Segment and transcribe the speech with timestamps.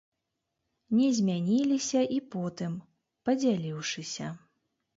[0.99, 2.73] Не змяніліся і потым,
[3.29, 4.35] падзяліўшыся.